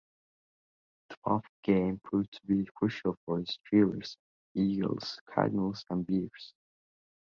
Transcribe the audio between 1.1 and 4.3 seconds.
twelfth game proved to be crucial for the Steelers,